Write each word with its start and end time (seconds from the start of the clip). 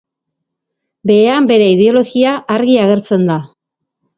Behean 1.11 1.49
bere 1.53 1.67
ideologia 1.75 2.33
argi 2.57 2.81
agertzen 2.87 3.31
da. 3.33 3.41